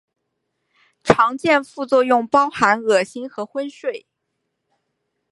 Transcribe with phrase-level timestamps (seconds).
[1.03, 4.07] 常见副作用包含恶心和昏睡。